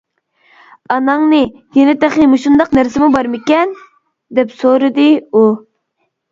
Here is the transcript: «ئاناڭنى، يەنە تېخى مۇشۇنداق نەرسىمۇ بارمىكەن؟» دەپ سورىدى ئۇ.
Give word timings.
«ئاناڭنى، 0.95 1.41
يەنە 1.81 1.93
تېخى 2.05 2.27
مۇشۇنداق 2.33 2.75
نەرسىمۇ 2.79 3.11
بارمىكەن؟» 3.19 3.79
دەپ 4.41 4.59
سورىدى 4.59 5.09
ئۇ. 5.31 5.47